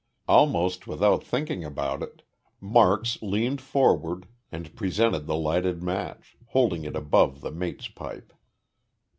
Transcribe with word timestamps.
Almost 0.27 0.87
without 0.87 1.23
thinking 1.23 1.63
about 1.63 2.01
it, 2.01 2.23
Marks 2.59 3.21
leaned 3.21 3.61
forward 3.61 4.25
and 4.51 4.75
presented 4.75 5.27
the 5.27 5.35
lighted 5.35 5.83
match, 5.83 6.35
holding 6.47 6.85
it 6.85 6.95
above 6.95 7.41
the 7.41 7.51
mate's 7.51 7.87
pipe. 7.87 8.33